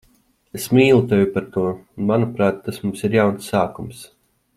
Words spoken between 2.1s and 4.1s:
manuprāt, tas mums ir jauns sākums.